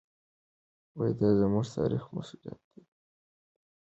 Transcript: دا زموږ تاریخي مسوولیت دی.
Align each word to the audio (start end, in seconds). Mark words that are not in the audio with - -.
دا 1.19 1.29
زموږ 1.39 1.65
تاریخي 1.75 2.09
مسوولیت 2.15 2.59
دی. 2.71 2.81